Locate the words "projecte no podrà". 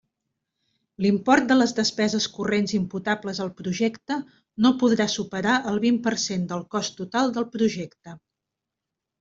3.61-5.09